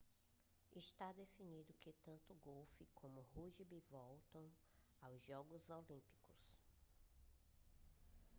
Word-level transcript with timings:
está 0.71 1.13
definido 1.13 1.75
que 1.79 1.93
tanto 2.03 2.33
golfe 2.43 2.87
como 2.95 3.23
rúgbi 3.35 3.83
voltam 3.87 4.49
aos 4.99 5.21
jogos 5.23 5.69
olímpicos 5.69 6.39